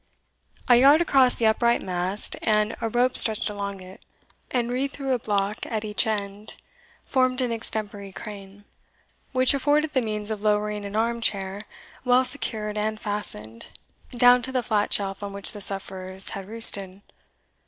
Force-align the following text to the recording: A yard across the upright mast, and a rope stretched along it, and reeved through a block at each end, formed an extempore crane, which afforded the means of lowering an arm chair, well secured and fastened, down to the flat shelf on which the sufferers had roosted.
A 0.67 0.77
yard 0.77 0.99
across 0.99 1.35
the 1.35 1.45
upright 1.45 1.83
mast, 1.83 2.35
and 2.41 2.75
a 2.81 2.89
rope 2.89 3.15
stretched 3.15 3.51
along 3.51 3.81
it, 3.83 4.03
and 4.49 4.71
reeved 4.71 4.93
through 4.95 5.13
a 5.13 5.19
block 5.19 5.59
at 5.67 5.85
each 5.85 6.07
end, 6.07 6.55
formed 7.05 7.39
an 7.39 7.51
extempore 7.51 8.11
crane, 8.11 8.63
which 9.31 9.53
afforded 9.53 9.93
the 9.93 10.01
means 10.01 10.31
of 10.31 10.41
lowering 10.41 10.85
an 10.85 10.95
arm 10.95 11.21
chair, 11.21 11.65
well 12.03 12.25
secured 12.25 12.79
and 12.79 12.99
fastened, 12.99 13.67
down 14.09 14.41
to 14.41 14.51
the 14.51 14.63
flat 14.63 14.91
shelf 14.91 15.21
on 15.21 15.33
which 15.33 15.51
the 15.51 15.61
sufferers 15.61 16.29
had 16.29 16.47
roosted. 16.47 17.03